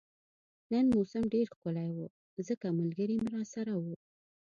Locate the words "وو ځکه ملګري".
1.95-3.15